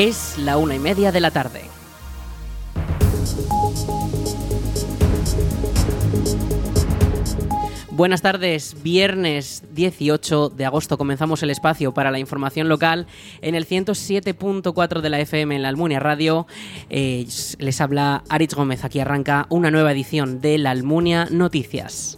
Es 0.00 0.38
la 0.38 0.58
una 0.58 0.76
y 0.76 0.78
media 0.78 1.10
de 1.10 1.18
la 1.18 1.32
tarde. 1.32 1.62
Buenas 7.90 8.22
tardes, 8.22 8.80
viernes 8.84 9.64
18 9.72 10.50
de 10.50 10.66
agosto 10.66 10.98
comenzamos 10.98 11.42
el 11.42 11.50
espacio 11.50 11.92
para 11.92 12.12
la 12.12 12.20
información 12.20 12.68
local 12.68 13.08
en 13.42 13.56
el 13.56 13.66
107.4 13.66 15.00
de 15.00 15.10
la 15.10 15.18
FM 15.18 15.56
en 15.56 15.62
la 15.62 15.68
Almunia 15.68 15.98
Radio. 15.98 16.46
Eh, 16.90 17.26
les 17.58 17.80
habla 17.80 18.22
Aritz 18.28 18.54
Gómez, 18.54 18.84
aquí 18.84 19.00
arranca 19.00 19.46
una 19.48 19.72
nueva 19.72 19.90
edición 19.90 20.40
de 20.40 20.58
la 20.58 20.70
Almunia 20.70 21.26
Noticias. 21.28 22.16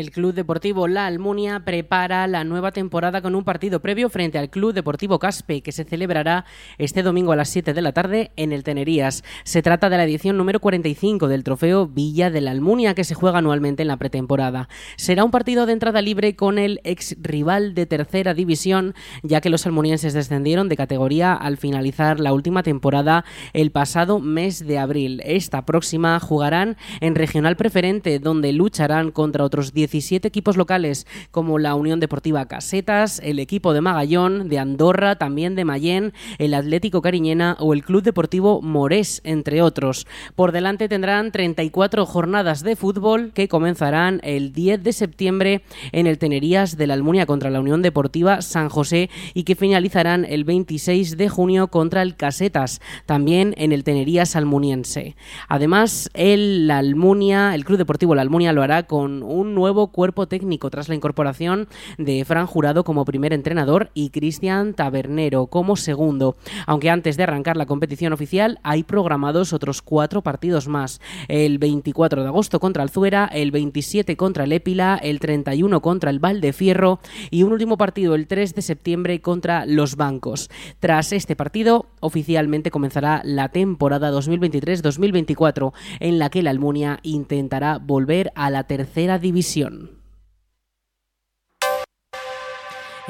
El 0.00 0.10
Club 0.10 0.32
Deportivo 0.32 0.88
La 0.88 1.04
Almunia 1.04 1.60
prepara 1.60 2.26
la 2.26 2.42
nueva 2.42 2.72
temporada 2.72 3.20
con 3.20 3.34
un 3.34 3.44
partido 3.44 3.80
previo 3.80 4.08
frente 4.08 4.38
al 4.38 4.48
Club 4.48 4.72
Deportivo 4.72 5.18
Caspe 5.18 5.60
que 5.60 5.72
se 5.72 5.84
celebrará 5.84 6.46
este 6.78 7.02
domingo 7.02 7.32
a 7.32 7.36
las 7.36 7.50
7 7.50 7.74
de 7.74 7.82
la 7.82 7.92
tarde 7.92 8.30
en 8.36 8.52
el 8.52 8.64
Tenerías. 8.64 9.22
Se 9.44 9.60
trata 9.60 9.90
de 9.90 9.98
la 9.98 10.04
edición 10.04 10.38
número 10.38 10.58
45 10.58 11.28
del 11.28 11.44
trofeo 11.44 11.86
Villa 11.86 12.30
de 12.30 12.40
la 12.40 12.50
Almunia 12.50 12.94
que 12.94 13.04
se 13.04 13.14
juega 13.14 13.40
anualmente 13.40 13.82
en 13.82 13.88
la 13.88 13.98
pretemporada. 13.98 14.70
Será 14.96 15.22
un 15.22 15.30
partido 15.30 15.66
de 15.66 15.74
entrada 15.74 16.00
libre 16.00 16.34
con 16.34 16.58
el 16.58 16.80
ex 16.84 17.16
rival 17.20 17.74
de 17.74 17.84
tercera 17.84 18.32
división 18.32 18.94
ya 19.22 19.42
que 19.42 19.50
los 19.50 19.66
almunienses 19.66 20.14
descendieron 20.14 20.70
de 20.70 20.78
categoría 20.78 21.34
al 21.34 21.58
finalizar 21.58 22.20
la 22.20 22.32
última 22.32 22.62
temporada 22.62 23.26
el 23.52 23.70
pasado 23.70 24.18
mes 24.18 24.66
de 24.66 24.78
abril. 24.78 25.20
Esta 25.26 25.66
próxima 25.66 26.18
jugarán 26.20 26.78
en 27.02 27.14
regional 27.14 27.56
preferente 27.56 28.18
donde 28.18 28.54
lucharán 28.54 29.10
contra 29.10 29.44
otros 29.44 29.74
17 29.90 30.26
equipos 30.26 30.56
locales 30.56 31.06
como 31.30 31.58
la 31.58 31.74
Unión 31.74 32.00
Deportiva 32.00 32.46
Casetas, 32.46 33.20
el 33.24 33.38
equipo 33.38 33.72
de 33.72 33.80
Magallón, 33.80 34.48
de 34.48 34.58
Andorra, 34.58 35.16
también 35.16 35.54
de 35.54 35.64
Mayén, 35.64 36.12
el 36.38 36.54
Atlético 36.54 37.02
Cariñena 37.02 37.56
o 37.58 37.74
el 37.74 37.84
Club 37.84 38.02
Deportivo 38.02 38.62
Morés, 38.62 39.20
entre 39.24 39.62
otros. 39.62 40.06
Por 40.34 40.52
delante 40.52 40.88
tendrán 40.88 41.32
34 41.32 42.06
jornadas 42.06 42.62
de 42.62 42.76
fútbol 42.76 43.32
que 43.32 43.48
comenzarán 43.48 44.20
el 44.22 44.52
10 44.52 44.82
de 44.82 44.92
septiembre 44.92 45.62
en 45.92 46.06
el 46.06 46.18
Tenerías 46.18 46.76
de 46.76 46.86
la 46.86 46.94
Almunia 46.94 47.26
contra 47.26 47.50
la 47.50 47.60
Unión 47.60 47.82
Deportiva 47.82 48.42
San 48.42 48.68
José 48.68 49.10
y 49.34 49.44
que 49.44 49.56
finalizarán 49.56 50.24
el 50.24 50.44
26 50.44 51.16
de 51.16 51.28
junio 51.28 51.68
contra 51.68 52.02
el 52.02 52.16
Casetas, 52.16 52.80
también 53.06 53.54
en 53.56 53.72
el 53.72 53.84
Tenerías 53.84 54.36
almuniense. 54.36 55.16
Además, 55.48 56.10
el 56.14 56.70
Almunia, 56.70 57.54
el 57.54 57.64
Club 57.64 57.78
Deportivo 57.78 58.14
La 58.14 58.22
Almunia 58.22 58.52
lo 58.52 58.62
hará 58.62 58.84
con 58.84 59.22
un 59.22 59.54
nuevo 59.54 59.79
cuerpo 59.88 60.28
técnico 60.28 60.70
tras 60.70 60.88
la 60.88 60.94
incorporación 60.94 61.68
de 61.98 62.24
Fran 62.24 62.46
Jurado 62.46 62.84
como 62.84 63.04
primer 63.04 63.32
entrenador 63.32 63.90
y 63.94 64.10
Cristian 64.10 64.74
Tabernero 64.74 65.46
como 65.46 65.76
segundo. 65.76 66.36
Aunque 66.66 66.90
antes 66.90 67.16
de 67.16 67.22
arrancar 67.24 67.56
la 67.56 67.66
competición 67.66 68.12
oficial 68.12 68.58
hay 68.62 68.82
programados 68.82 69.52
otros 69.52 69.82
cuatro 69.82 70.22
partidos 70.22 70.68
más. 70.68 71.00
El 71.28 71.58
24 71.58 72.22
de 72.22 72.28
agosto 72.28 72.60
contra 72.60 72.82
el 72.82 72.90
Zuera, 72.90 73.26
el 73.26 73.50
27 73.50 74.16
contra 74.16 74.44
el 74.44 74.52
Épila, 74.52 74.98
el 75.02 75.20
31 75.20 75.80
contra 75.80 76.10
el 76.10 76.18
Valdefierro 76.18 77.00
y 77.30 77.42
un 77.42 77.52
último 77.52 77.76
partido 77.76 78.14
el 78.14 78.26
3 78.26 78.54
de 78.54 78.62
septiembre 78.62 79.20
contra 79.20 79.66
los 79.66 79.96
Bancos. 79.96 80.50
Tras 80.80 81.12
este 81.12 81.36
partido, 81.36 81.86
oficialmente 82.00 82.70
comenzará 82.70 83.22
la 83.24 83.48
temporada 83.48 84.10
2023-2024 84.12 85.72
en 86.00 86.18
la 86.18 86.30
que 86.30 86.42
la 86.42 86.50
Almunia 86.50 86.98
intentará 87.02 87.78
volver 87.78 88.32
a 88.34 88.50
la 88.50 88.64
tercera 88.64 89.18
división. 89.18 89.69
Revolution. 89.70 89.99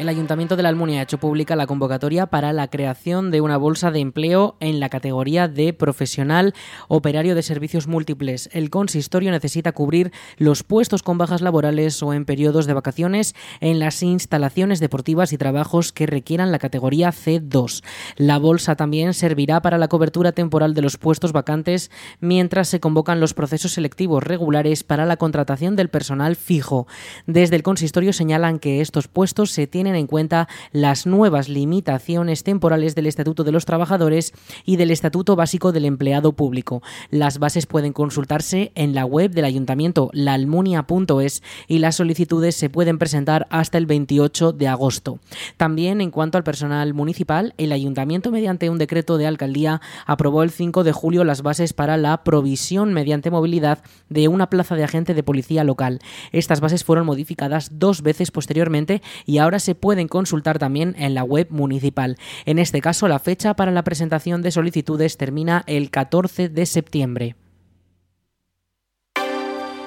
El 0.01 0.09
Ayuntamiento 0.09 0.57
de 0.57 0.63
la 0.63 0.71
Almunia 0.71 1.01
ha 1.01 1.03
hecho 1.03 1.19
pública 1.19 1.57
la 1.57 1.67
convocatoria 1.67 2.25
para 2.25 2.55
la 2.55 2.69
creación 2.69 3.31
de 3.31 3.43
una 3.43 3.59
bolsa 3.59 3.91
de 3.91 4.01
empleo 4.01 4.57
en 4.59 4.81
la 4.81 4.89
categoría 4.89 5.47
de 5.47 5.75
profesional 5.75 6.55
operario 6.89 7.35
de 7.35 7.43
servicios 7.43 7.87
múltiples. 7.87 8.49
El 8.55 8.71
consistorio 8.71 9.31
necesita 9.31 9.73
cubrir 9.73 10.11
los 10.39 10.63
puestos 10.63 11.03
con 11.03 11.19
bajas 11.19 11.43
laborales 11.43 12.03
o 12.03 12.15
en 12.15 12.25
periodos 12.25 12.65
de 12.65 12.73
vacaciones 12.73 13.35
en 13.61 13.79
las 13.79 14.03
instalaciones 14.03 14.81
deportivas 14.81 15.35
y 15.35 15.37
trabajos 15.37 15.93
que 15.93 16.07
requieran 16.07 16.51
la 16.51 16.59
categoría 16.59 17.11
C2. 17.11 17.85
La 18.17 18.39
bolsa 18.39 18.77
también 18.77 19.13
servirá 19.13 19.61
para 19.61 19.77
la 19.77 19.89
cobertura 19.89 20.33
temporal 20.33 20.73
de 20.73 20.81
los 20.81 20.97
puestos 20.97 21.33
vacantes 21.33 21.91
mientras 22.21 22.69
se 22.69 22.81
convocan 22.81 23.21
los 23.21 23.35
procesos 23.35 23.73
selectivos 23.73 24.25
regulares 24.25 24.83
para 24.83 25.05
la 25.05 25.19
contratación 25.19 25.77
del 25.77 25.91
personal 25.91 26.37
fijo. 26.37 26.87
Desde 27.27 27.57
el 27.57 27.63
consistorio 27.63 28.15
señalan 28.15 28.61
que 28.61 28.81
estos 28.81 29.07
puestos 29.07 29.51
se 29.51 29.67
tienen 29.67 29.90
en 29.95 30.07
cuenta 30.07 30.49
las 30.73 31.07
nuevas 31.07 31.49
limitaciones 31.49 32.45
temporales 32.45 32.95
del 32.95 33.07
Estatuto 33.07 33.45
de 33.45 33.53
los 33.53 33.65
Trabajadores 33.65 34.33
y 34.65 34.77
del 34.77 34.91
Estatuto 34.91 35.37
Básico 35.37 35.73
del 35.73 35.85
Empleado 35.85 36.33
Público. 36.33 36.83
Las 37.11 37.39
bases 37.39 37.67
pueden 37.67 37.93
consultarse 37.93 38.73
en 38.75 38.95
la 38.95 39.05
web 39.05 39.31
del 39.31 39.45
ayuntamiento 39.45 40.11
laalmunia.es 40.13 41.43
y 41.69 41.79
las 41.79 41.97
solicitudes 41.97 42.57
se 42.57 42.71
pueden 42.71 42.99
presentar 42.99 43.47
hasta 43.51 43.79
el 43.79 43.87
28 43.87 44.53
de 44.53 44.69
agosto. 44.69 45.19
También 45.57 46.01
en 46.01 46.11
cuanto 46.11 46.39
al 46.39 46.45
personal 46.45 46.95
municipal, 46.95 47.55
el 47.59 47.73
ayuntamiento 47.73 48.31
mediante 48.31 48.71
un 48.71 48.79
decreto 48.79 49.19
de 49.19 49.27
alcaldía 49.27 49.81
aprobó 50.07 50.43
el 50.43 50.51
5 50.51 50.85
de 50.85 50.93
julio 50.93 51.25
las 51.25 51.43
bases 51.43 51.73
para 51.73 51.97
la 51.97 52.23
provisión 52.25 52.93
mediante 52.93 53.31
movilidad 53.31 53.83
de 54.09 54.29
una 54.29 54.49
plaza 54.49 54.77
de 54.77 54.85
agente 54.85 55.15
de 55.15 55.23
policía 55.23 55.65
local. 55.65 56.01
Estas 56.33 56.61
bases 56.61 56.85
fueron 56.85 57.07
modificadas 57.07 57.71
dos 57.79 58.03
veces 58.03 58.31
posteriormente 58.31 59.03
y 59.27 59.39
ahora 59.39 59.59
se 59.59 59.70
pueden 59.75 60.09
consultar 60.09 60.59
también 60.59 60.95
en 60.99 61.15
la 61.15 61.25
web 61.25 61.49
municipal. 61.51 62.17
En 62.45 62.59
este 62.59 62.81
caso, 62.81 63.09
la 63.09 63.19
fecha 63.19 63.55
para 63.55 63.71
la 63.71 63.85
presentación 63.85 64.43
de 64.43 64.51
solicitudes 64.51 65.17
termina 65.17 65.65
el 65.67 65.91
14 65.91 66.49
de 66.49 66.67
septiembre. 66.67 67.37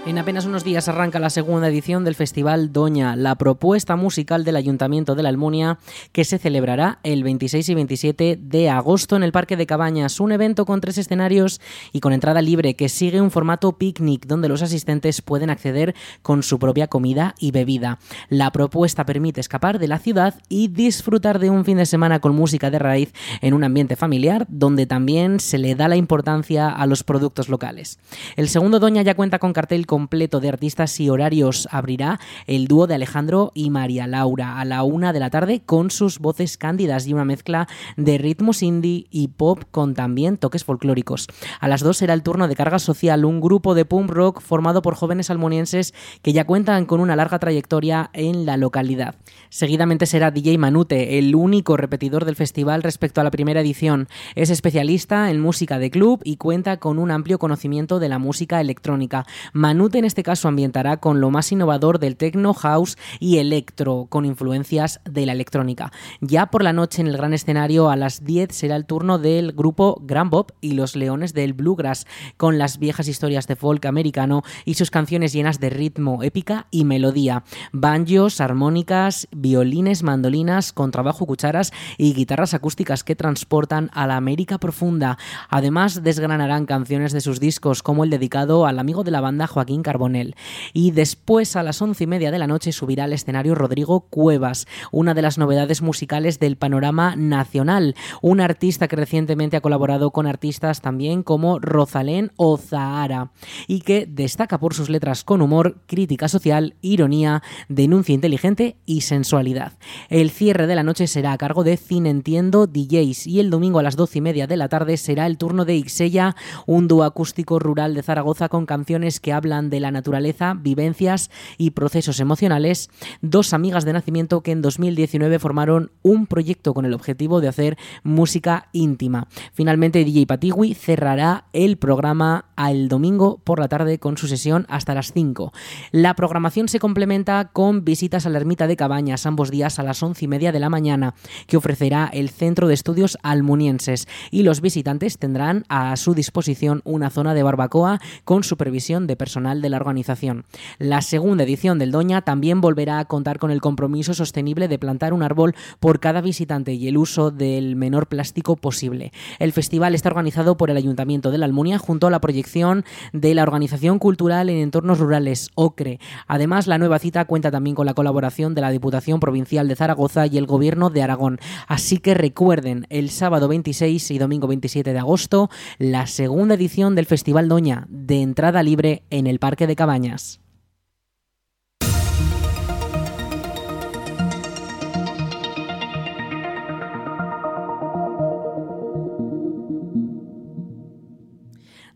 En 0.05 0.17
apenas 0.17 0.45
unos 0.45 0.65
días 0.65 0.89
arranca 0.89 1.17
la 1.17 1.29
segunda 1.29 1.69
edición 1.69 2.03
del 2.03 2.15
Festival 2.15 2.73
Doña, 2.73 3.15
la 3.15 3.35
propuesta 3.35 3.95
musical 3.95 4.43
del 4.43 4.57
Ayuntamiento 4.57 5.15
de 5.15 5.23
la 5.23 5.29
Almunia, 5.29 5.79
que 6.11 6.25
se 6.25 6.39
celebrará 6.39 6.99
el 7.03 7.23
26 7.23 7.69
y 7.69 7.73
27 7.73 8.37
de 8.41 8.69
agosto 8.69 9.15
en 9.15 9.23
el 9.23 9.31
Parque 9.31 9.55
de 9.55 9.65
Cabañas, 9.65 10.19
un 10.19 10.33
evento 10.33 10.65
con 10.65 10.81
tres 10.81 10.97
escenarios 10.97 11.61
y 11.93 12.01
con 12.01 12.11
entrada 12.11 12.41
libre 12.41 12.73
que 12.73 12.89
sigue 12.89 13.21
un 13.21 13.31
formato 13.31 13.77
picnic 13.77 14.25
donde 14.25 14.49
los 14.49 14.61
asistentes 14.61 15.21
pueden 15.21 15.49
acceder 15.49 15.95
con 16.21 16.43
su 16.43 16.59
propia 16.59 16.87
comida 16.87 17.33
y 17.39 17.51
bebida. 17.51 17.97
La 18.27 18.51
propuesta 18.51 19.05
permite 19.05 19.39
escapar 19.39 19.79
de 19.79 19.87
la 19.87 19.99
ciudad 19.99 20.35
y 20.49 20.67
disfrutar 20.67 21.39
de 21.39 21.49
un 21.49 21.63
fin 21.63 21.77
de 21.77 21.85
semana 21.85 22.19
con 22.19 22.35
música 22.35 22.69
de 22.69 22.79
raíz 22.79 23.13
en 23.39 23.53
un 23.53 23.63
ambiente 23.63 23.95
familiar 23.95 24.47
donde 24.49 24.85
también 24.85 25.39
se 25.39 25.57
le 25.57 25.75
da 25.75 25.87
la 25.87 25.95
importancia 25.95 26.67
a 26.67 26.85
los 26.87 27.05
productos 27.05 27.47
locales. 27.47 27.99
El 28.35 28.49
segundo 28.49 28.81
Doña 28.81 29.01
ya 29.01 29.15
cuenta 29.15 29.39
con 29.39 29.53
cartel 29.53 29.87
completo 29.93 30.39
de 30.39 30.49
artistas 30.49 30.99
y 30.99 31.11
horarios 31.11 31.67
abrirá 31.69 32.19
el 32.47 32.67
dúo 32.67 32.87
de 32.87 32.95
Alejandro 32.95 33.51
y 33.53 33.69
María 33.69 34.07
Laura 34.07 34.59
a 34.59 34.65
la 34.65 34.81
una 34.81 35.13
de 35.13 35.19
la 35.19 35.29
tarde 35.29 35.61
con 35.63 35.91
sus 35.91 36.17
voces 36.17 36.57
cándidas 36.57 37.05
y 37.05 37.13
una 37.13 37.25
mezcla 37.25 37.67
de 37.95 38.17
ritmos 38.17 38.63
indie 38.63 39.05
y 39.11 39.27
pop 39.27 39.65
con 39.69 39.93
también 39.93 40.37
toques 40.37 40.63
folclóricos. 40.63 41.27
A 41.59 41.67
las 41.67 41.81
dos 41.81 41.97
será 41.97 42.15
el 42.15 42.23
turno 42.23 42.47
de 42.47 42.55
Carga 42.55 42.79
Social, 42.79 43.23
un 43.23 43.39
grupo 43.39 43.75
de 43.75 43.85
punk 43.85 44.09
rock 44.09 44.41
formado 44.41 44.81
por 44.81 44.95
jóvenes 44.95 45.29
almonienses 45.29 45.93
que 46.23 46.33
ya 46.33 46.47
cuentan 46.47 46.87
con 46.87 46.99
una 46.99 47.15
larga 47.15 47.37
trayectoria 47.37 48.09
en 48.13 48.47
la 48.47 48.57
localidad. 48.57 49.13
Seguidamente 49.49 50.07
será 50.07 50.31
DJ 50.31 50.57
Manute, 50.57 51.19
el 51.19 51.35
único 51.35 51.77
repetidor 51.77 52.25
del 52.25 52.35
festival 52.35 52.81
respecto 52.81 53.21
a 53.21 53.23
la 53.23 53.29
primera 53.29 53.61
edición. 53.61 54.07
Es 54.33 54.49
especialista 54.49 55.29
en 55.29 55.39
música 55.39 55.77
de 55.77 55.91
club 55.91 56.19
y 56.23 56.37
cuenta 56.37 56.77
con 56.77 56.97
un 56.97 57.11
amplio 57.11 57.37
conocimiento 57.37 57.99
de 57.99 58.09
la 58.09 58.17
música 58.17 58.59
electrónica. 58.59 59.27
Manute 59.53 59.82
en 59.91 60.05
este 60.05 60.23
caso 60.23 60.47
ambientará 60.47 60.97
con 60.97 61.19
lo 61.19 61.29
más 61.29 61.51
innovador 61.51 61.99
del 61.99 62.15
techno, 62.15 62.53
house 62.53 62.97
y 63.19 63.37
electro, 63.37 64.07
con 64.09 64.25
influencias 64.25 65.01
de 65.03 65.25
la 65.25 65.33
electrónica. 65.33 65.91
Ya 66.21 66.47
por 66.47 66.63
la 66.63 66.73
noche 66.73 67.01
en 67.01 67.07
el 67.07 67.17
gran 67.17 67.33
escenario 67.33 67.89
a 67.89 67.95
las 67.95 68.23
10 68.23 68.55
será 68.55 68.75
el 68.75 68.85
turno 68.85 69.19
del 69.19 69.51
grupo 69.51 70.01
Grand 70.01 70.31
Bob 70.31 70.53
y 70.61 70.71
los 70.71 70.95
Leones 70.95 71.33
del 71.33 71.53
Bluegrass, 71.53 72.07
con 72.37 72.57
las 72.57 72.79
viejas 72.79 73.07
historias 73.07 73.47
de 73.47 73.55
folk 73.55 73.85
americano 73.85 74.43
y 74.65 74.75
sus 74.75 74.89
canciones 74.89 75.33
llenas 75.33 75.59
de 75.59 75.69
ritmo, 75.69 76.23
épica 76.23 76.67
y 76.71 76.85
melodía. 76.85 77.43
Banjos, 77.71 78.39
armónicas, 78.39 79.27
violines, 79.31 80.03
mandolinas, 80.03 80.71
contrabajo, 80.71 81.25
cucharas 81.25 81.73
y 81.97 82.13
guitarras 82.13 82.53
acústicas 82.53 83.03
que 83.03 83.15
transportan 83.15 83.89
a 83.93 84.07
la 84.07 84.17
América 84.17 84.57
profunda. 84.59 85.17
Además, 85.49 86.03
desgranarán 86.03 86.65
canciones 86.65 87.11
de 87.11 87.21
sus 87.21 87.39
discos 87.39 87.83
como 87.83 88.03
el 88.03 88.09
dedicado 88.09 88.65
al 88.65 88.79
amigo 88.79 89.03
de 89.03 89.11
la 89.11 89.21
banda 89.21 89.47
Joaquín 89.47 89.72
Joaquín 89.73 89.83
Carbonell. 89.83 90.35
Y 90.73 90.91
después, 90.91 91.55
a 91.55 91.63
las 91.63 91.81
once 91.81 92.03
y 92.03 92.07
media 92.07 92.31
de 92.31 92.39
la 92.39 92.47
noche, 92.47 92.71
subirá 92.71 93.05
al 93.05 93.13
escenario 93.13 93.55
Rodrigo 93.55 94.01
Cuevas, 94.01 94.67
una 94.91 95.13
de 95.13 95.21
las 95.21 95.37
novedades 95.37 95.81
musicales 95.81 96.39
del 96.39 96.57
panorama 96.57 97.15
nacional. 97.15 97.95
Un 98.21 98.39
artista 98.39 98.87
que 98.87 98.95
recientemente 98.95 99.57
ha 99.57 99.61
colaborado 99.61 100.11
con 100.11 100.27
artistas 100.27 100.81
también 100.81 101.23
como 101.23 101.59
Rosalén 101.59 102.31
o 102.35 102.57
Zahara 102.57 103.31
y 103.67 103.81
que 103.81 104.05
destaca 104.05 104.59
por 104.59 104.73
sus 104.73 104.89
letras 104.89 105.23
con 105.23 105.41
humor, 105.41 105.77
crítica 105.87 106.27
social, 106.27 106.75
ironía, 106.81 107.41
denuncia 107.67 108.13
inteligente 108.13 108.75
y 108.85 109.01
sensualidad. 109.01 109.73
El 110.09 110.29
cierre 110.29 110.67
de 110.67 110.75
la 110.75 110.83
noche 110.83 111.07
será 111.07 111.31
a 111.31 111.37
cargo 111.37 111.63
de 111.63 111.77
Cine 111.77 112.09
Entiendo 112.09 112.67
DJs 112.67 113.27
y 113.27 113.39
el 113.39 113.49
domingo 113.49 113.79
a 113.79 113.83
las 113.83 113.95
doce 113.95 114.19
y 114.19 114.21
media 114.21 114.45
de 114.45 114.57
la 114.57 114.69
tarde 114.69 114.97
será 114.97 115.25
el 115.25 115.37
turno 115.37 115.65
de 115.65 115.75
Ixella, 115.75 116.35
un 116.67 116.87
dúo 116.87 117.03
acústico 117.03 117.59
rural 117.59 117.95
de 117.95 118.03
Zaragoza 118.03 118.49
con 118.49 118.65
canciones 118.65 119.19
que 119.19 119.33
hablan 119.33 119.62
de 119.69 119.79
la 119.79 119.91
naturaleza, 119.91 120.53
vivencias 120.53 121.29
y 121.57 121.71
procesos 121.71 122.19
emocionales. 122.19 122.89
Dos 123.21 123.53
amigas 123.53 123.85
de 123.85 123.93
nacimiento 123.93 124.41
que 124.41 124.51
en 124.51 124.61
2019 124.61 125.39
formaron 125.39 125.91
un 126.01 126.27
proyecto 126.27 126.73
con 126.73 126.85
el 126.85 126.93
objetivo 126.93 127.41
de 127.41 127.47
hacer 127.47 127.77
música 128.03 128.69
íntima. 128.71 129.27
Finalmente, 129.53 130.03
DJ 130.03 130.27
Patigui 130.27 130.73
cerrará 130.73 131.45
el 131.53 131.77
programa 131.77 132.45
el 132.57 132.87
domingo 132.87 133.39
por 133.43 133.59
la 133.59 133.67
tarde 133.67 133.99
con 133.99 134.17
su 134.17 134.27
sesión 134.27 134.65
hasta 134.69 134.93
las 134.93 135.11
5. 135.13 135.51
La 135.91 136.15
programación 136.15 136.67
se 136.67 136.79
complementa 136.79 137.49
con 137.51 137.83
visitas 137.83 138.25
a 138.25 138.29
la 138.29 138.37
ermita 138.37 138.67
de 138.67 138.75
Cabañas 138.75 139.25
ambos 139.25 139.51
días 139.51 139.79
a 139.79 139.83
las 139.83 140.01
once 140.03 140.25
y 140.25 140.27
media 140.27 140.51
de 140.51 140.59
la 140.59 140.69
mañana, 140.69 141.13
que 141.47 141.57
ofrecerá 141.57 142.09
el 142.13 142.29
Centro 142.29 142.67
de 142.67 142.73
Estudios 142.73 143.17
Almunienses 143.23 144.07
y 144.31 144.43
los 144.43 144.61
visitantes 144.61 145.17
tendrán 145.17 145.65
a 145.69 145.95
su 145.95 146.13
disposición 146.13 146.81
una 146.83 147.09
zona 147.09 147.33
de 147.33 147.43
barbacoa 147.43 147.99
con 148.23 148.43
supervisión 148.43 149.07
de 149.07 149.15
personal 149.15 149.52
de 149.61 149.69
la 149.69 149.77
organización. 149.77 150.45
La 150.79 151.01
segunda 151.01 151.43
edición 151.43 151.79
del 151.79 151.91
Doña 151.91 152.21
también 152.21 152.61
volverá 152.61 152.99
a 152.99 153.05
contar 153.05 153.39
con 153.39 153.51
el 153.51 153.61
compromiso 153.61 154.13
sostenible 154.13 154.67
de 154.67 154.79
plantar 154.79 155.13
un 155.13 155.23
árbol 155.23 155.55
por 155.79 155.99
cada 155.99 156.21
visitante 156.21 156.73
y 156.73 156.87
el 156.87 156.97
uso 156.97 157.31
del 157.31 157.75
menor 157.75 158.07
plástico 158.07 158.55
posible. 158.55 159.11
El 159.39 159.51
festival 159.51 159.95
está 159.95 160.09
organizado 160.09 160.57
por 160.57 160.69
el 160.69 160.77
Ayuntamiento 160.77 161.31
de 161.31 161.37
la 161.37 161.45
Almunia 161.45 161.77
junto 161.77 162.07
a 162.07 162.11
la 162.11 162.21
proyección 162.21 162.83
de 163.11 163.33
la 163.35 163.43
Organización 163.43 163.99
Cultural 163.99 164.49
en 164.49 164.57
Entornos 164.57 164.99
Rurales, 164.99 165.49
OCRE. 165.55 165.99
Además, 166.27 166.67
la 166.67 166.77
nueva 166.77 166.99
cita 166.99 167.25
cuenta 167.25 167.51
también 167.51 167.75
con 167.75 167.85
la 167.85 167.93
colaboración 167.93 168.55
de 168.55 168.61
la 168.61 168.71
Diputación 168.71 169.19
Provincial 169.19 169.67
de 169.67 169.75
Zaragoza 169.75 170.27
y 170.27 170.37
el 170.37 170.45
Gobierno 170.45 170.89
de 170.89 171.03
Aragón. 171.03 171.39
Así 171.67 171.97
que 171.97 172.13
recuerden, 172.13 172.87
el 172.89 173.09
sábado 173.09 173.47
26 173.47 174.11
y 174.11 174.17
domingo 174.17 174.47
27 174.47 174.93
de 174.93 174.99
agosto, 174.99 175.49
la 175.77 176.07
segunda 176.07 176.55
edición 176.55 176.95
del 176.95 177.05
Festival 177.05 177.47
Doña, 177.49 177.85
de 177.89 178.21
entrada 178.21 178.63
libre 178.63 179.03
en 179.09 179.27
el 179.27 179.32
Parque 179.39 179.67
de 179.67 179.75
Cabañas. 179.75 180.42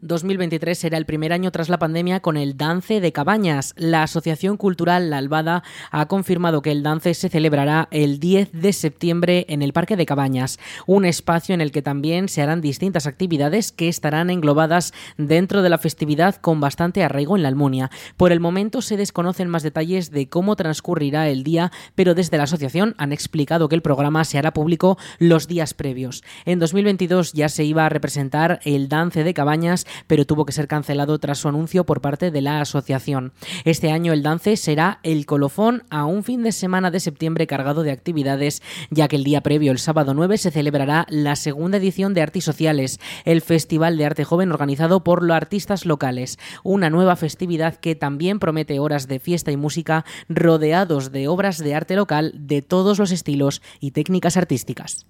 2023 0.08 0.78
será 0.78 0.98
el 0.98 1.06
primer 1.06 1.34
año 1.34 1.52
tras 1.52 1.70
la 1.70 1.80
pandemia 1.80 2.22
con 2.22 2.38
el 2.38 2.58
Dance 2.58 3.02
de 3.02 3.12
Cabañas. 3.12 3.74
La 3.78 4.04
Asociación 4.04 4.58
Cultural 4.58 5.10
La 5.10 5.18
Albada 5.18 5.64
ha 5.92 6.08
confirmado 6.08 6.62
que 6.62 6.72
el 6.72 6.84
Dance 6.84 7.14
se 7.14 7.30
celebrará 7.30 7.88
el 7.92 8.20
10 8.20 8.52
de 8.54 8.74
septiembre 8.74 9.46
en 9.50 9.62
el 9.62 9.74
Parque 9.74 9.98
de 9.98 10.06
Cabañas, 10.06 10.60
un 10.86 11.06
espacio 11.06 11.54
en 11.54 11.62
el 11.62 11.72
que 11.72 11.82
también 11.82 12.30
se 12.30 12.42
harán 12.42 12.62
distintas 12.62 13.08
actividades 13.08 13.72
que 13.72 13.90
estarán 13.90 14.30
englobadas 14.30 14.94
dentro 15.18 15.62
de 15.62 15.70
la 15.70 15.78
festividad 15.78 16.36
con 16.36 16.60
bastante 16.60 17.04
arraigo 17.04 17.36
en 17.36 17.44
la 17.44 17.50
Almunia. 17.50 17.92
Por 18.16 18.32
el 18.32 18.40
momento 18.40 18.82
se 18.82 18.98
desconocen 18.98 19.50
más 19.50 19.64
detalles 19.64 20.12
de 20.12 20.30
cómo 20.30 20.56
transcurrirá 20.56 21.30
el 21.30 21.44
día, 21.44 21.72
pero 21.96 22.16
desde 22.16 22.38
la 22.38 22.44
asociación 22.44 22.96
han 22.98 23.12
explicado 23.12 23.70
que 23.70 23.76
el 23.76 23.82
programa 23.82 24.24
se 24.24 24.38
hará 24.38 24.54
público 24.54 24.98
los 25.20 25.48
días 25.48 25.74
previos. 25.74 26.24
En 26.46 26.60
2022 26.60 27.34
ya 27.34 27.50
se 27.50 27.64
iba 27.64 27.86
a 27.86 27.90
representar 27.90 28.60
el 28.64 28.90
Dance 28.90 29.24
de 29.24 29.34
Cabañas 29.34 29.86
pero 30.06 30.26
tuvo 30.26 30.46
que 30.46 30.52
ser 30.52 30.68
cancelado 30.68 31.18
tras 31.20 31.40
su 31.40 31.48
anuncio 31.48 31.86
por 31.86 32.02
parte 32.02 32.32
de 32.32 32.42
la 32.42 32.62
asociación. 32.62 33.34
Este 33.66 33.92
año 33.92 34.14
el 34.14 34.24
dance 34.24 34.58
será 34.58 35.00
el 35.04 35.26
colofón 35.26 35.84
a 35.90 36.06
un 36.06 36.24
fin 36.24 36.44
de 36.44 36.52
semana 36.52 36.92
de 36.92 37.00
septiembre 37.00 37.48
cargado 37.48 37.84
de 37.84 37.92
actividades, 37.92 38.62
ya 38.90 39.08
que 39.08 39.16
el 39.16 39.24
día 39.24 39.42
previo, 39.42 39.72
el 39.72 39.80
sábado 39.80 40.14
9, 40.14 40.38
se 40.38 40.52
celebrará 40.52 41.06
la 41.10 41.36
segunda 41.36 41.78
edición 41.78 42.14
de 42.14 42.22
Artes 42.22 42.44
Sociales, 42.44 43.00
el 43.26 43.42
Festival 43.42 43.98
de 43.98 44.06
Arte 44.06 44.24
Joven 44.24 44.52
organizado 44.52 45.04
por 45.04 45.24
los 45.24 45.36
artistas 45.36 45.86
locales, 45.86 46.38
una 46.64 46.90
nueva 46.90 47.16
festividad 47.16 47.76
que 47.76 47.96
también 47.96 48.40
promete 48.40 48.80
horas 48.80 49.08
de 49.08 49.20
fiesta 49.20 49.52
y 49.52 49.58
música 49.58 50.06
rodeados 50.30 51.12
de 51.12 51.28
obras 51.28 51.58
de 51.58 51.76
arte 51.76 51.96
local 51.96 52.34
de 52.36 52.62
todos 52.62 53.00
los 53.00 53.12
estilos 53.12 53.62
y 53.80 53.92
técnicas 53.92 54.38
artísticas. 54.38 55.06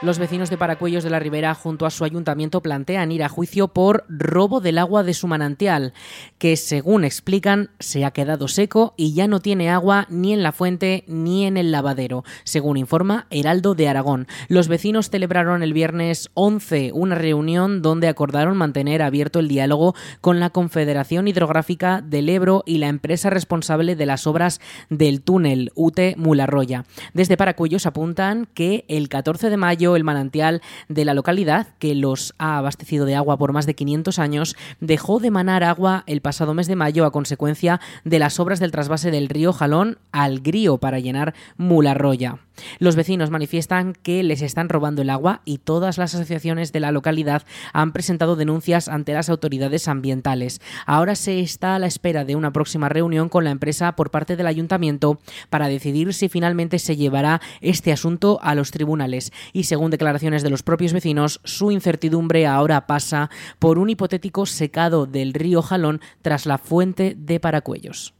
Los 0.00 0.20
vecinos 0.20 0.48
de 0.48 0.56
Paracuellos 0.56 1.02
de 1.02 1.10
la 1.10 1.18
Ribera, 1.18 1.56
junto 1.56 1.84
a 1.84 1.90
su 1.90 2.04
ayuntamiento, 2.04 2.60
plantean 2.60 3.10
ir 3.10 3.24
a 3.24 3.28
juicio 3.28 3.66
por 3.66 4.04
robo 4.08 4.60
del 4.60 4.78
agua 4.78 5.02
de 5.02 5.12
su 5.12 5.26
manantial, 5.26 5.92
que 6.38 6.56
según 6.56 7.02
explican 7.02 7.70
se 7.80 8.04
ha 8.04 8.12
quedado 8.12 8.46
seco 8.46 8.94
y 8.96 9.14
ya 9.14 9.26
no 9.26 9.40
tiene 9.40 9.70
agua 9.70 10.06
ni 10.08 10.32
en 10.32 10.44
la 10.44 10.52
fuente 10.52 11.02
ni 11.08 11.46
en 11.46 11.56
el 11.56 11.72
lavadero, 11.72 12.22
según 12.44 12.76
informa 12.76 13.26
Heraldo 13.30 13.74
de 13.74 13.88
Aragón. 13.88 14.28
Los 14.46 14.68
vecinos 14.68 15.10
celebraron 15.10 15.64
el 15.64 15.72
viernes 15.72 16.30
11 16.34 16.92
una 16.94 17.16
reunión 17.16 17.82
donde 17.82 18.06
acordaron 18.06 18.56
mantener 18.56 19.02
abierto 19.02 19.40
el 19.40 19.48
diálogo 19.48 19.96
con 20.20 20.38
la 20.38 20.50
Confederación 20.50 21.26
Hidrográfica 21.26 22.02
del 22.02 22.28
Ebro 22.28 22.62
y 22.66 22.78
la 22.78 22.86
empresa 22.86 23.30
responsable 23.30 23.96
de 23.96 24.06
las 24.06 24.28
obras 24.28 24.60
del 24.90 25.22
túnel 25.22 25.72
UTE 25.74 26.14
Mularroya. 26.16 26.84
Desde 27.14 27.36
Paracuellos 27.36 27.84
apuntan 27.84 28.46
que 28.54 28.84
el 28.86 29.08
14 29.08 29.50
de 29.50 29.56
mayo 29.56 29.87
el 29.96 30.04
manantial 30.04 30.62
de 30.88 31.04
la 31.04 31.14
localidad, 31.14 31.68
que 31.78 31.94
los 31.94 32.34
ha 32.38 32.58
abastecido 32.58 33.06
de 33.06 33.14
agua 33.14 33.36
por 33.36 33.52
más 33.52 33.66
de 33.66 33.74
500 33.74 34.18
años, 34.18 34.56
dejó 34.80 35.20
de 35.20 35.30
manar 35.30 35.64
agua 35.64 36.04
el 36.06 36.20
pasado 36.20 36.54
mes 36.54 36.66
de 36.66 36.76
mayo 36.76 37.04
a 37.04 37.10
consecuencia 37.10 37.80
de 38.04 38.18
las 38.18 38.40
obras 38.40 38.60
del 38.60 38.72
trasvase 38.72 39.10
del 39.10 39.28
río 39.28 39.52
Jalón 39.52 39.98
al 40.12 40.40
Grío 40.40 40.78
para 40.78 40.98
llenar 40.98 41.34
Mularroya. 41.56 42.38
Los 42.78 42.96
vecinos 42.96 43.30
manifiestan 43.30 43.92
que 43.92 44.22
les 44.22 44.42
están 44.42 44.68
robando 44.68 45.02
el 45.02 45.10
agua 45.10 45.42
y 45.44 45.58
todas 45.58 45.98
las 45.98 46.14
asociaciones 46.14 46.72
de 46.72 46.80
la 46.80 46.92
localidad 46.92 47.44
han 47.72 47.92
presentado 47.92 48.36
denuncias 48.36 48.88
ante 48.88 49.12
las 49.12 49.28
autoridades 49.28 49.88
ambientales. 49.88 50.60
Ahora 50.86 51.14
se 51.14 51.40
está 51.40 51.76
a 51.76 51.78
la 51.78 51.86
espera 51.86 52.24
de 52.24 52.36
una 52.36 52.52
próxima 52.52 52.88
reunión 52.88 53.28
con 53.28 53.44
la 53.44 53.50
empresa 53.50 53.92
por 53.94 54.10
parte 54.10 54.36
del 54.36 54.46
ayuntamiento 54.46 55.20
para 55.50 55.68
decidir 55.68 56.12
si 56.14 56.28
finalmente 56.28 56.78
se 56.78 56.96
llevará 56.96 57.40
este 57.60 57.92
asunto 57.92 58.38
a 58.42 58.54
los 58.54 58.70
tribunales 58.70 59.32
y 59.52 59.64
según 59.64 59.77
declaraciones 59.90 60.42
de 60.42 60.50
los 60.50 60.62
propios 60.62 60.92
vecinos, 60.92 61.40
su 61.44 61.70
incertidumbre 61.70 62.46
ahora 62.46 62.86
pasa 62.86 63.30
por 63.58 63.78
un 63.78 63.90
hipotético 63.90 64.44
secado 64.46 65.06
del 65.06 65.32
río 65.32 65.62
Jalón 65.62 66.00
tras 66.22 66.44
la 66.44 66.58
fuente 66.58 67.14
de 67.16 67.40
Paracuellos. 67.40 68.17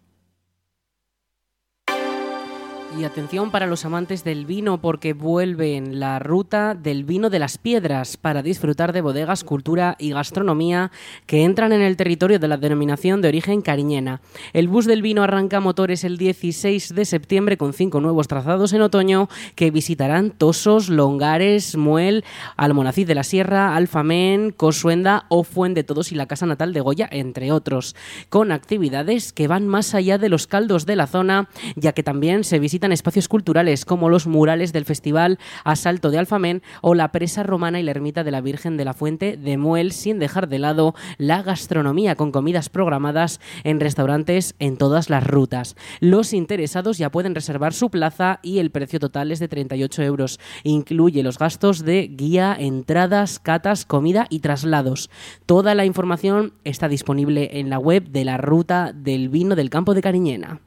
Y 2.96 3.04
atención 3.04 3.50
para 3.50 3.66
los 3.66 3.84
amantes 3.84 4.24
del 4.24 4.46
vino 4.46 4.80
porque 4.80 5.12
vuelve 5.12 5.76
en 5.76 6.00
la 6.00 6.18
ruta 6.18 6.74
del 6.74 7.04
vino 7.04 7.28
de 7.28 7.38
las 7.38 7.58
piedras 7.58 8.16
para 8.16 8.42
disfrutar 8.42 8.94
de 8.94 9.02
bodegas, 9.02 9.44
cultura 9.44 9.94
y 9.98 10.10
gastronomía 10.10 10.90
que 11.26 11.44
entran 11.44 11.72
en 11.72 11.82
el 11.82 11.98
territorio 11.98 12.38
de 12.38 12.48
la 12.48 12.56
denominación 12.56 13.20
de 13.20 13.28
origen 13.28 13.60
cariñena. 13.60 14.22
El 14.54 14.68
bus 14.68 14.86
del 14.86 15.02
vino 15.02 15.22
arranca 15.22 15.60
motores 15.60 16.02
el 16.02 16.16
16 16.16 16.94
de 16.94 17.04
septiembre 17.04 17.58
con 17.58 17.74
cinco 17.74 18.00
nuevos 18.00 18.26
trazados 18.26 18.72
en 18.72 18.80
otoño 18.80 19.28
que 19.54 19.70
visitarán 19.70 20.30
Tosos, 20.30 20.88
Longares, 20.88 21.76
Muel, 21.76 22.24
Almonacid 22.56 23.06
de 23.06 23.14
la 23.14 23.22
Sierra, 23.22 23.76
Alfamén, 23.76 24.50
Cosuenda 24.50 25.26
o 25.28 25.44
Fuente 25.44 25.84
Todos 25.84 26.10
y 26.10 26.14
la 26.14 26.26
Casa 26.26 26.46
Natal 26.46 26.72
de 26.72 26.80
Goya, 26.80 27.08
entre 27.12 27.52
otros, 27.52 27.94
con 28.30 28.50
actividades 28.50 29.34
que 29.34 29.46
van 29.46 29.68
más 29.68 29.94
allá 29.94 30.16
de 30.16 30.30
los 30.30 30.46
caldos 30.46 30.86
de 30.86 30.96
la 30.96 31.06
zona, 31.06 31.50
ya 31.76 31.92
que 31.92 32.02
también 32.02 32.44
se 32.44 32.58
visitan 32.58 32.77
espacios 32.86 33.28
culturales 33.28 33.84
como 33.84 34.08
los 34.08 34.26
murales 34.26 34.72
del 34.72 34.84
Festival 34.84 35.38
Asalto 35.64 36.10
de 36.10 36.18
Alfamén 36.18 36.62
o 36.80 36.94
la 36.94 37.12
presa 37.12 37.42
romana 37.42 37.80
y 37.80 37.82
la 37.82 37.90
ermita 37.90 38.24
de 38.24 38.30
la 38.30 38.40
Virgen 38.40 38.76
de 38.76 38.84
la 38.84 38.94
Fuente 38.94 39.36
de 39.36 39.58
Muel, 39.58 39.92
sin 39.92 40.18
dejar 40.18 40.48
de 40.48 40.58
lado 40.58 40.94
la 41.16 41.42
gastronomía 41.42 42.14
con 42.14 42.32
comidas 42.32 42.68
programadas 42.68 43.40
en 43.64 43.80
restaurantes 43.80 44.54
en 44.58 44.76
todas 44.76 45.10
las 45.10 45.26
rutas. 45.26 45.76
Los 46.00 46.32
interesados 46.32 46.98
ya 46.98 47.10
pueden 47.10 47.34
reservar 47.34 47.72
su 47.72 47.90
plaza 47.90 48.40
y 48.42 48.58
el 48.58 48.70
precio 48.70 49.00
total 49.00 49.32
es 49.32 49.38
de 49.38 49.48
38 49.48 50.02
euros. 50.02 50.38
Incluye 50.62 51.22
los 51.22 51.38
gastos 51.38 51.84
de 51.84 52.08
guía, 52.08 52.56
entradas, 52.58 53.38
catas, 53.38 53.84
comida 53.84 54.26
y 54.30 54.40
traslados. 54.40 55.10
Toda 55.46 55.74
la 55.74 55.84
información 55.84 56.52
está 56.64 56.88
disponible 56.88 57.58
en 57.58 57.70
la 57.70 57.78
web 57.78 58.08
de 58.10 58.24
la 58.24 58.36
Ruta 58.36 58.92
del 58.94 59.28
Vino 59.28 59.56
del 59.56 59.70
Campo 59.70 59.94
de 59.94 60.02
Cariñena. 60.02 60.60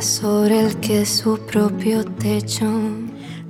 Sobre 0.00 0.60
el 0.60 0.80
que 0.80 1.04
su 1.04 1.38
propio 1.46 2.04
techo 2.04 2.64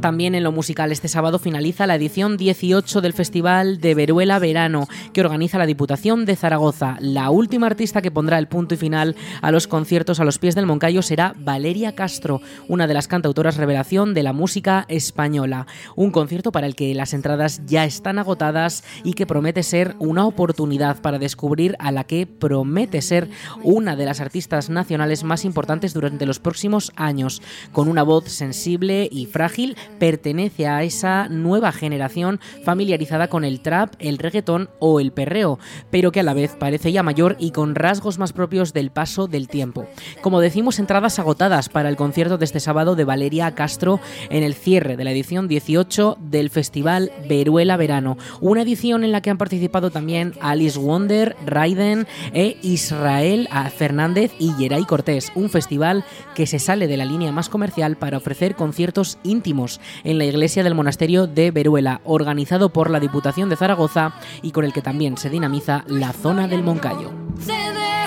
también 0.01 0.35
en 0.35 0.43
lo 0.43 0.53
musical, 0.53 0.93
este 0.93 1.09
sábado 1.09 1.39
finaliza 1.39 1.87
la 1.87 1.95
edición 1.95 2.37
18 2.37 3.01
del 3.01 3.13
Festival 3.13 3.81
de 3.81 3.95
Veruela 3.95 4.39
Verano, 4.39 4.89
que 5.13 5.21
organiza 5.21 5.59
la 5.59 5.67
Diputación 5.67 6.25
de 6.25 6.37
Zaragoza. 6.37 6.97
La 7.01 7.31
última 7.31 7.67
artista 7.67 8.01
que 8.03 8.11
pondrá 8.11 8.39
el 8.39 8.49
punto 8.49 8.75
y 8.75 8.79
final 8.79 9.15
a 9.43 9.51
los 9.51 9.67
conciertos 9.67 10.19
a 10.19 10.25
los 10.25 10.39
pies 10.39 10.55
del 10.55 10.67
Moncayo 10.67 11.03
será 11.03 11.35
Valeria 11.39 11.95
Castro, 11.95 12.41
una 12.69 12.87
de 12.87 12.95
las 12.95 13.09
cantautoras 13.09 13.57
revelación 13.57 14.15
de 14.15 14.23
la 14.23 14.33
música 14.33 14.87
española. 14.89 15.67
Un 15.97 16.11
concierto 16.11 16.51
para 16.51 16.67
el 16.67 16.75
que 16.75 16.95
las 16.95 17.13
entradas 17.13 17.63
ya 17.67 17.85
están 17.85 18.19
agotadas 18.19 18.85
y 19.05 19.13
que 19.13 19.27
promete 19.27 19.63
ser 19.63 19.97
una 19.99 20.27
oportunidad 20.27 21.01
para 21.01 21.19
descubrir 21.19 21.77
a 21.79 21.93
la 21.93 22.05
que 22.05 22.27
promete 22.27 23.03
ser 23.03 23.29
una 23.63 23.97
de 23.97 24.07
las 24.07 24.21
artistas 24.21 24.71
nacionales 24.71 25.25
más 25.25 25.45
importantes 25.45 25.93
durante 25.93 26.27
los 26.27 26.41
próximos 26.41 26.93
años, 26.97 27.43
con 27.73 27.89
una 27.89 28.03
voz 28.03 28.25
sensible 28.29 29.09
y 29.11 29.27
frágil 29.27 29.77
pertenece 29.99 30.67
a 30.67 30.83
esa 30.83 31.29
nueva 31.29 31.73
generación 31.73 32.41
familiarizada 32.65 33.29
con 33.29 33.45
el 33.45 33.61
trap, 33.61 33.95
el 33.99 34.19
reggaetón 34.19 34.71
o 34.79 35.01
el 35.01 35.13
perreo, 35.13 35.59
pero 35.91 36.13
que 36.13 36.21
a 36.21 36.23
la 36.23 36.35
vez 36.35 36.57
parece 36.59 36.93
ya 36.93 37.03
mayor 37.03 37.37
y 37.39 37.51
con 37.51 37.75
rasgos 37.75 38.19
más 38.19 38.33
propios 38.33 38.73
del 38.73 38.91
paso 38.91 39.27
del 39.27 39.49
tiempo. 39.49 39.87
Como 40.21 40.41
decimos, 40.41 40.79
entradas 40.79 41.19
agotadas 41.19 41.69
para 41.69 41.89
el 41.89 41.97
concierto 41.97 42.39
de 42.39 42.45
este 42.45 42.61
sábado 42.61 42.97
de 42.97 43.05
Valeria 43.05 43.55
Castro 43.55 44.01
en 44.29 44.43
el 44.43 44.55
cierre 44.55 44.97
de 44.97 45.05
la 45.05 45.13
edición 45.13 45.49
18 45.49 46.19
del 46.21 46.51
Festival 46.51 47.13
Veruela 47.29 47.77
Verano, 47.77 48.17
una 48.41 48.63
edición 48.63 49.05
en 49.05 49.13
la 49.13 49.21
que 49.21 49.31
han 49.31 49.39
participado 49.39 49.91
también 49.91 50.35
Alice 50.41 50.79
Wonder, 50.79 51.37
Raiden 51.47 52.07
e 52.33 52.57
Israel 52.63 53.49
Fernández 53.77 54.33
y 54.39 54.55
Yeray 54.57 54.85
Cortés, 54.85 55.33
un 55.35 55.51
festival 55.51 56.05
que 56.35 56.47
se 56.47 56.59
sale 56.59 56.87
de 56.87 56.97
la 56.97 57.05
línea 57.05 57.33
más 57.33 57.49
comercial 57.49 57.97
para 57.97 58.19
ofrecer 58.19 58.55
conciertos 58.55 59.19
íntimos 59.23 59.80
en 60.05 60.19
la 60.19 60.25
iglesia 60.25 60.63
del 60.63 60.75
monasterio 60.75 61.27
de 61.27 61.51
Veruela, 61.51 62.01
organizado 62.05 62.71
por 62.71 62.91
la 62.91 63.01
Diputación 63.01 63.49
de 63.49 63.57
Zaragoza 63.57 64.15
y 64.43 64.53
con 64.53 64.65
el 64.65 64.73
que 64.73 64.83
también 64.83 65.17
se 65.17 65.31
dinamiza 65.31 65.85
la 65.87 66.13
zona 66.13 66.49
del 66.49 66.63
Moncayo. 66.63 67.13
Se 67.39 67.53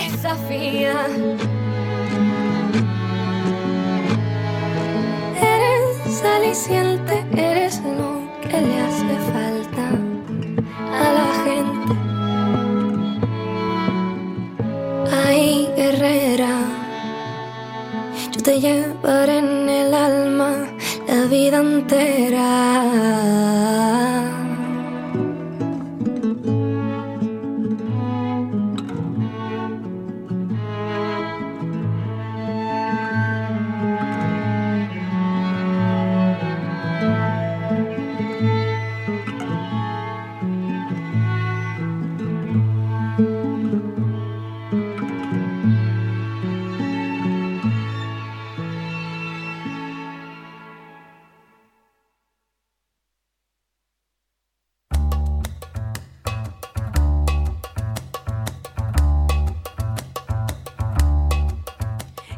desafía. 0.04 0.94
Eres 5.42 6.24
aliciente, 6.24 7.26
eres 7.36 7.82
lo 7.84 8.24
que 8.42 8.62
le 8.62 8.80
hace 8.82 9.18
falta 9.34 9.90
a 10.92 11.14
la 11.14 11.28
gente. 11.44 11.94
Ay, 15.26 15.70
guerrera, 15.76 16.60
yo 18.32 18.42
te 18.42 18.60
llevaré 18.60 19.40
en 19.40 19.70
el 19.70 19.94
alma 19.94 20.73
la 21.08 21.26
vida 21.26 21.58
entera. 21.60 22.44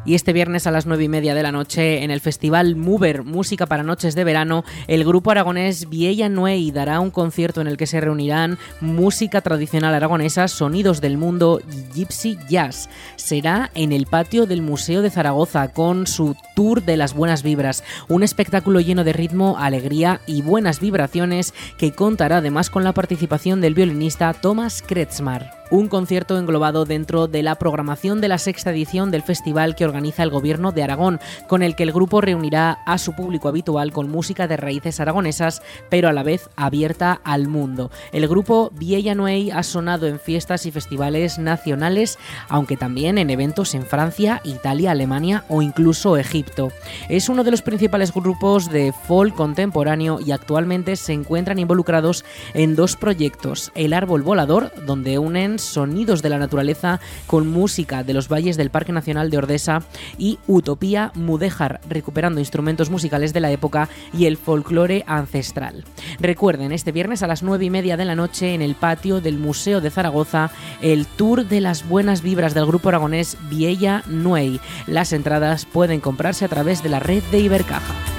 Y 0.06 0.14
este 0.14 0.32
viernes 0.32 0.68
a 0.68 0.70
las 0.70 0.86
nueve 0.86 1.02
y 1.02 1.08
media 1.08 1.34
de 1.34 1.42
la 1.42 1.50
noche, 1.50 2.04
en 2.04 2.12
el 2.12 2.20
Festival 2.20 2.76
Mover 2.76 3.24
Música 3.24 3.66
para 3.66 3.82
Noches 3.82 4.14
de 4.14 4.22
Verano, 4.22 4.64
el 4.86 5.04
grupo 5.04 5.32
aragonés 5.32 5.88
Vieja 5.88 6.28
Nuey 6.28 6.70
dará 6.70 7.00
un 7.00 7.10
concierto 7.10 7.60
en 7.60 7.66
el 7.66 7.76
que 7.76 7.88
se 7.88 8.00
reunirán 8.00 8.56
música 8.80 9.40
tradicional 9.40 9.96
aragonesa, 9.96 10.46
sonidos 10.46 11.00
del 11.00 11.18
mundo 11.18 11.60
y 11.72 11.92
Gypsy 11.92 12.38
Jazz. 12.48 12.88
Será 13.16 13.72
en 13.74 13.90
el 13.90 14.06
patio 14.06 14.46
del 14.46 14.62
Museo 14.62 15.02
de 15.02 15.10
Zaragoza 15.10 15.72
con 15.72 16.06
su 16.06 16.36
Tour 16.54 16.84
de 16.84 16.96
las 16.96 17.12
Buenas 17.12 17.42
Vibras, 17.42 17.82
un 18.06 18.22
espectáculo 18.22 18.78
lleno 18.78 19.02
de 19.02 19.12
ritmo, 19.12 19.56
alegría 19.58 20.20
y 20.28 20.40
buenas 20.40 20.78
vibraciones 20.78 21.52
que 21.78 21.90
contará 21.90 22.36
además 22.36 22.70
con 22.70 22.84
la 22.84 22.94
participación 22.94 23.60
del 23.60 23.74
violinista 23.74 24.32
Thomas 24.34 24.84
Kretzmar 24.86 25.65
un 25.70 25.88
concierto 25.88 26.38
englobado 26.38 26.84
dentro 26.84 27.26
de 27.26 27.42
la 27.42 27.56
programación 27.56 28.20
de 28.20 28.28
la 28.28 28.38
sexta 28.38 28.70
edición 28.70 29.10
del 29.10 29.22
festival 29.22 29.74
que 29.74 29.84
organiza 29.84 30.22
el 30.22 30.30
Gobierno 30.30 30.72
de 30.72 30.82
Aragón, 30.82 31.20
con 31.48 31.62
el 31.62 31.74
que 31.74 31.82
el 31.82 31.92
grupo 31.92 32.20
reunirá 32.20 32.78
a 32.86 32.98
su 32.98 33.14
público 33.14 33.48
habitual 33.48 33.92
con 33.92 34.10
música 34.10 34.46
de 34.46 34.56
raíces 34.56 35.00
aragonesas, 35.00 35.62
pero 35.88 36.08
a 36.08 36.12
la 36.12 36.22
vez 36.22 36.48
abierta 36.56 37.20
al 37.24 37.48
mundo. 37.48 37.90
El 38.12 38.28
grupo 38.28 38.70
Vieja 38.74 39.14
Nuey 39.14 39.50
ha 39.50 39.62
sonado 39.62 40.06
en 40.06 40.20
fiestas 40.20 40.66
y 40.66 40.70
festivales 40.70 41.38
nacionales, 41.38 42.18
aunque 42.48 42.76
también 42.76 43.18
en 43.18 43.30
eventos 43.30 43.74
en 43.74 43.84
Francia, 43.84 44.40
Italia, 44.44 44.92
Alemania 44.92 45.44
o 45.48 45.62
incluso 45.62 46.16
Egipto. 46.16 46.70
Es 47.08 47.28
uno 47.28 47.44
de 47.44 47.50
los 47.50 47.62
principales 47.62 48.12
grupos 48.12 48.70
de 48.70 48.92
folk 48.92 49.34
contemporáneo 49.34 50.18
y 50.24 50.32
actualmente 50.32 50.96
se 50.96 51.12
encuentran 51.12 51.58
involucrados 51.58 52.24
en 52.54 52.76
dos 52.76 52.96
proyectos, 52.96 53.72
El 53.74 53.92
Árbol 53.92 54.22
Volador, 54.22 54.72
donde 54.86 55.18
unen 55.18 55.55
sonidos 55.58 56.22
de 56.22 56.28
la 56.28 56.38
naturaleza 56.38 57.00
con 57.26 57.48
música 57.48 58.04
de 58.04 58.14
los 58.14 58.28
valles 58.28 58.56
del 58.56 58.70
Parque 58.70 58.92
Nacional 58.92 59.30
de 59.30 59.38
Ordesa 59.38 59.82
y 60.18 60.38
Utopía 60.46 61.12
Mudéjar, 61.14 61.80
recuperando 61.88 62.40
instrumentos 62.40 62.90
musicales 62.90 63.32
de 63.32 63.40
la 63.40 63.50
época 63.50 63.88
y 64.12 64.26
el 64.26 64.36
folclore 64.36 65.04
ancestral. 65.06 65.84
Recuerden, 66.20 66.72
este 66.72 66.92
viernes 66.92 67.22
a 67.22 67.26
las 67.26 67.42
9 67.42 67.64
y 67.64 67.70
media 67.70 67.96
de 67.96 68.04
la 68.04 68.14
noche 68.14 68.54
en 68.54 68.62
el 68.62 68.74
patio 68.74 69.20
del 69.20 69.38
Museo 69.38 69.80
de 69.80 69.90
Zaragoza, 69.90 70.50
el 70.82 71.06
tour 71.06 71.46
de 71.46 71.60
las 71.60 71.88
buenas 71.88 72.22
vibras 72.22 72.54
del 72.54 72.66
grupo 72.66 72.88
aragonés 72.88 73.36
Viella 73.48 74.02
Nuey. 74.06 74.60
Las 74.86 75.12
entradas 75.12 75.66
pueden 75.66 76.00
comprarse 76.00 76.44
a 76.44 76.48
través 76.48 76.82
de 76.82 76.88
la 76.88 77.00
red 77.00 77.22
de 77.30 77.40
Ibercaja. 77.40 78.15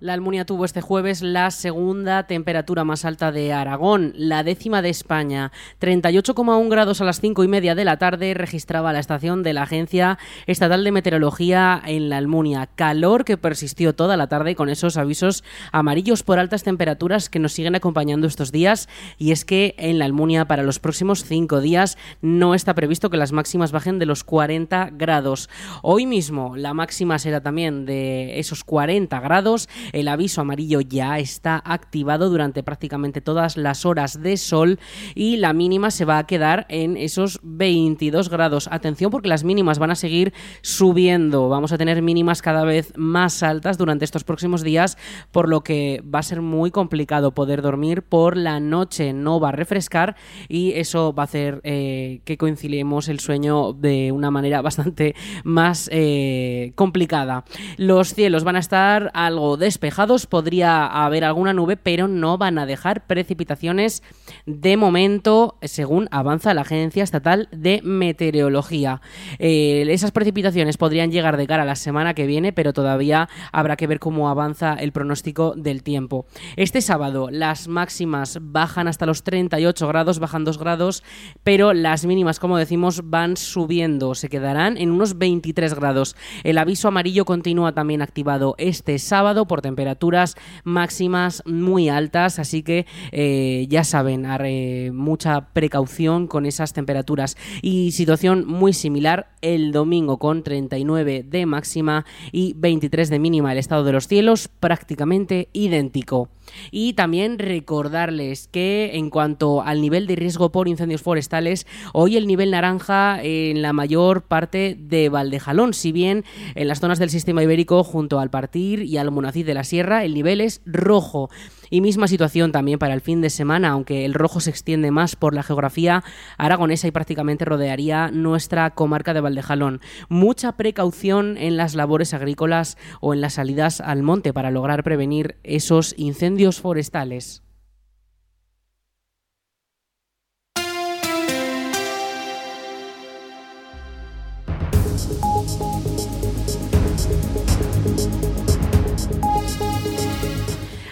La 0.00 0.14
Almunia 0.14 0.46
tuvo 0.46 0.64
este 0.64 0.80
jueves 0.80 1.20
la 1.20 1.50
segunda 1.50 2.26
temperatura 2.26 2.84
más 2.84 3.04
alta 3.04 3.32
de 3.32 3.52
Aragón, 3.52 4.14
la 4.16 4.42
décima 4.42 4.80
de 4.80 4.88
España. 4.88 5.52
38,1 5.78 6.70
grados 6.70 7.02
a 7.02 7.04
las 7.04 7.20
5 7.20 7.44
y 7.44 7.48
media 7.48 7.74
de 7.74 7.84
la 7.84 7.98
tarde 7.98 8.32
registraba 8.32 8.94
la 8.94 8.98
estación 8.98 9.42
de 9.42 9.52
la 9.52 9.64
Agencia 9.64 10.18
Estatal 10.46 10.84
de 10.84 10.92
Meteorología 10.92 11.82
en 11.84 12.08
la 12.08 12.16
Almunia. 12.16 12.66
Calor 12.76 13.26
que 13.26 13.36
persistió 13.36 13.94
toda 13.94 14.16
la 14.16 14.26
tarde 14.26 14.54
con 14.54 14.70
esos 14.70 14.96
avisos 14.96 15.44
amarillos 15.70 16.22
por 16.22 16.38
altas 16.38 16.62
temperaturas 16.62 17.28
que 17.28 17.38
nos 17.38 17.52
siguen 17.52 17.74
acompañando 17.74 18.26
estos 18.26 18.52
días. 18.52 18.88
Y 19.18 19.32
es 19.32 19.44
que 19.44 19.74
en 19.76 19.98
la 19.98 20.06
Almunia 20.06 20.46
para 20.46 20.62
los 20.62 20.78
próximos 20.78 21.24
cinco 21.24 21.60
días 21.60 21.98
no 22.22 22.54
está 22.54 22.74
previsto 22.74 23.10
que 23.10 23.18
las 23.18 23.32
máximas 23.32 23.70
bajen 23.70 23.98
de 23.98 24.06
los 24.06 24.24
40 24.24 24.92
grados. 24.94 25.50
Hoy 25.82 26.06
mismo 26.06 26.56
la 26.56 26.72
máxima 26.72 27.18
será 27.18 27.42
también 27.42 27.84
de 27.84 28.38
esos 28.38 28.64
40 28.64 29.20
grados 29.20 29.68
El 29.92 30.08
aviso 30.08 30.40
amarillo 30.40 30.80
ya 30.80 31.18
está 31.18 31.60
activado 31.64 32.30
durante 32.30 32.62
prácticamente 32.62 33.20
todas 33.20 33.56
las 33.56 33.84
horas 33.84 34.22
de 34.22 34.36
sol 34.36 34.78
y 35.14 35.36
la 35.36 35.52
mínima 35.52 35.90
se 35.90 36.04
va 36.04 36.18
a 36.18 36.26
quedar 36.26 36.66
en 36.68 36.96
esos 36.96 37.40
22 37.42 38.28
grados. 38.28 38.68
Atención 38.70 39.10
porque 39.10 39.28
las 39.28 39.44
mínimas 39.44 39.78
van 39.78 39.90
a 39.90 39.94
seguir 39.94 40.32
subiendo. 40.62 41.48
Vamos 41.48 41.72
a 41.72 41.78
tener 41.78 42.02
mínimas 42.02 42.42
cada 42.42 42.64
vez 42.64 42.92
más 42.96 43.42
altas 43.42 43.78
durante 43.78 44.04
estos 44.04 44.24
próximos 44.24 44.62
días, 44.62 44.96
por 45.30 45.48
lo 45.48 45.62
que 45.62 46.02
va 46.02 46.20
a 46.20 46.22
ser 46.22 46.40
muy 46.40 46.70
complicado 46.70 47.32
poder 47.32 47.62
dormir 47.62 48.02
por 48.02 48.36
la 48.36 48.60
noche. 48.60 49.12
No 49.12 49.40
va 49.40 49.50
a 49.50 49.52
refrescar 49.52 50.16
y 50.48 50.72
eso 50.72 51.12
va 51.12 51.24
a 51.24 51.24
hacer 51.24 51.60
eh, 51.64 52.20
que 52.24 52.36
coincidemos 52.36 53.08
el 53.08 53.20
sueño 53.20 53.72
de 53.72 54.12
una 54.12 54.30
manera 54.30 54.62
bastante 54.62 55.14
más 55.44 55.88
eh, 55.92 56.72
complicada. 56.74 57.44
Los 57.76 58.14
cielos 58.14 58.44
van 58.44 58.56
a 58.56 58.60
estar 58.60 59.10
algo 59.14 59.56
despejados, 59.56 59.79
podría 60.28 60.86
haber 60.86 61.24
alguna 61.24 61.52
nube, 61.52 61.76
pero 61.76 62.06
no 62.06 62.38
van 62.38 62.58
a 62.58 62.66
dejar 62.66 63.06
precipitaciones 63.06 64.02
de 64.46 64.76
momento, 64.76 65.56
según 65.62 66.08
avanza 66.10 66.54
la 66.54 66.62
Agencia 66.62 67.02
Estatal 67.02 67.48
de 67.50 67.80
Meteorología. 67.82 69.00
Eh, 69.38 69.86
esas 69.88 70.12
precipitaciones 70.12 70.76
podrían 70.76 71.10
llegar 71.10 71.36
de 71.36 71.46
cara 71.46 71.62
a 71.62 71.66
la 71.66 71.76
semana 71.76 72.14
que 72.14 72.26
viene, 72.26 72.52
pero 72.52 72.72
todavía 72.72 73.28
habrá 73.52 73.76
que 73.76 73.86
ver 73.86 73.98
cómo 73.98 74.28
avanza 74.28 74.74
el 74.74 74.92
pronóstico 74.92 75.54
del 75.56 75.82
tiempo. 75.82 76.26
Este 76.56 76.80
sábado 76.80 77.28
las 77.30 77.68
máximas 77.68 78.38
bajan 78.40 78.88
hasta 78.88 79.06
los 79.06 79.22
38 79.24 79.88
grados, 79.88 80.18
bajan 80.18 80.44
2 80.44 80.58
grados, 80.58 81.02
pero 81.42 81.72
las 81.72 82.06
mínimas, 82.06 82.38
como 82.38 82.58
decimos, 82.58 83.02
van 83.04 83.36
subiendo, 83.36 84.14
se 84.14 84.28
quedarán 84.28 84.76
en 84.76 84.90
unos 84.90 85.18
23 85.18 85.74
grados. 85.74 86.16
El 86.44 86.58
aviso 86.58 86.88
amarillo 86.88 87.24
continúa 87.24 87.72
también 87.72 88.02
activado 88.02 88.54
este 88.58 88.98
sábado 88.98 89.46
por 89.46 89.62
temperaturas 89.70 90.36
máximas 90.64 91.42
muy 91.46 91.88
altas, 91.88 92.38
así 92.38 92.62
que 92.62 92.86
eh, 93.12 93.66
ya 93.68 93.84
saben, 93.84 94.26
haré 94.26 94.90
mucha 94.92 95.52
precaución 95.52 96.26
con 96.26 96.44
esas 96.44 96.72
temperaturas. 96.72 97.36
Y 97.62 97.92
situación 97.92 98.46
muy 98.46 98.72
similar 98.72 99.30
el 99.42 99.72
domingo 99.72 100.18
con 100.18 100.42
39 100.42 101.24
de 101.26 101.46
máxima 101.46 102.04
y 102.32 102.54
23 102.56 103.08
de 103.10 103.18
mínima. 103.18 103.52
El 103.52 103.58
estado 103.58 103.84
de 103.84 103.92
los 103.92 104.06
cielos 104.06 104.48
prácticamente 104.48 105.48
idéntico. 105.52 106.28
Y 106.70 106.94
también 106.94 107.38
recordarles 107.38 108.48
que 108.48 108.90
en 108.94 109.08
cuanto 109.10 109.62
al 109.62 109.80
nivel 109.80 110.08
de 110.08 110.16
riesgo 110.16 110.50
por 110.50 110.66
incendios 110.66 111.02
forestales, 111.02 111.66
hoy 111.92 112.16
el 112.16 112.26
nivel 112.26 112.50
naranja 112.50 113.22
en 113.22 113.62
la 113.62 113.72
mayor 113.72 114.22
parte 114.22 114.76
de 114.78 115.08
Valdejalón, 115.08 115.74
si 115.74 115.92
bien 115.92 116.24
en 116.56 116.66
las 116.68 116.80
zonas 116.80 116.98
del 116.98 117.10
sistema 117.10 117.42
ibérico 117.42 117.84
junto 117.84 118.18
al 118.18 118.30
Partir 118.30 118.82
y 118.82 118.96
al 118.96 119.10
Munacid 119.10 119.46
de 119.46 119.54
la 119.60 119.64
Sierra 119.64 120.04
el 120.04 120.14
nivel 120.14 120.40
es 120.40 120.62
rojo. 120.64 121.28
Y 121.68 121.82
misma 121.82 122.08
situación 122.08 122.50
también 122.50 122.78
para 122.78 122.94
el 122.94 123.02
fin 123.02 123.20
de 123.20 123.28
semana, 123.28 123.68
aunque 123.68 124.06
el 124.06 124.14
rojo 124.14 124.40
se 124.40 124.48
extiende 124.48 124.90
más 124.90 125.16
por 125.16 125.34
la 125.34 125.42
geografía 125.42 126.02
aragonesa 126.38 126.88
y 126.88 126.92
prácticamente 126.92 127.44
rodearía 127.44 128.10
nuestra 128.10 128.70
comarca 128.70 129.12
de 129.12 129.20
Valdejalón. 129.20 129.82
Mucha 130.08 130.56
precaución 130.56 131.36
en 131.36 131.58
las 131.58 131.74
labores 131.74 132.14
agrícolas 132.14 132.78
o 133.02 133.12
en 133.12 133.20
las 133.20 133.34
salidas 133.34 133.82
al 133.82 134.02
monte 134.02 134.32
para 134.32 134.50
lograr 134.50 134.82
prevenir 134.82 135.36
esos 135.44 135.94
incendios 135.98 136.58
forestales. 136.58 137.42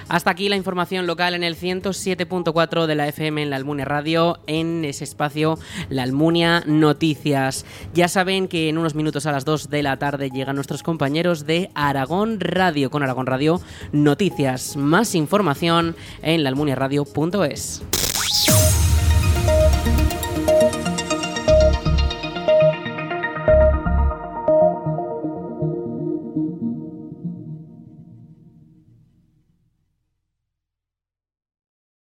Hasta 0.09 0.31
aquí 0.31 0.49
la 0.49 0.57
información 0.57 1.07
local 1.07 1.35
en 1.35 1.45
el 1.45 1.57
107.4 1.57 2.87
de 2.87 2.95
la 2.95 3.09
FM 3.09 3.43
en 3.43 3.50
la 3.50 3.57
Almunia 3.57 3.85
Radio, 3.85 4.38
en 4.47 4.85
ese 4.85 5.05
espacio 5.05 5.59
La 5.91 6.03
Almunia 6.03 6.62
Noticias. 6.67 7.67
Ya 7.93 8.09
saben 8.09 8.49
que 8.49 8.69
en 8.69 8.79
unos 8.79 8.95
minutos 8.95 9.27
a 9.27 9.33
las 9.33 9.45
2 9.45 9.69
de 9.69 9.83
la 9.83 9.99
tarde 9.99 10.31
llegan 10.31 10.57
nuestros 10.57 10.83
compañeros 10.83 11.47
de 11.47 11.71
Aragón 11.75 12.41
Radio 12.41 12.91
con 12.91 13.03
Aragón 13.03 13.27
Radio 13.27 13.61
Noticias. 13.93 14.77
Más 14.77 15.15
información 15.15 15.95
en 16.23 16.43
laalmuniaradio.es. 16.43 17.83